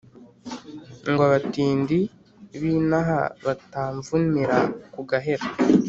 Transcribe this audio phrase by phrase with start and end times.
[1.09, 1.99] Ngo abatindi
[2.59, 4.57] b'inaha batamvumira
[4.93, 5.47] ku gahera